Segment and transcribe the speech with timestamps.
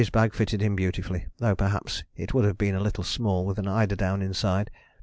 [0.01, 3.45] Wilson] Birdie's bag fitted him beautifully, though perhaps it would have been a little small
[3.45, 4.71] with an eider down inside.